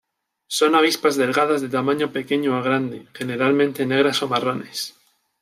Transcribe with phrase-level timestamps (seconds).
[0.57, 4.79] Son avispas delgadas de tamaño pequeño a grande, generalmente negras o marrones.